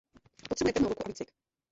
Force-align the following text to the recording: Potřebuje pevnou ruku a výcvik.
Potřebuje 0.49 0.73
pevnou 0.73 0.89
ruku 0.89 1.01
a 1.05 1.07
výcvik. 1.07 1.31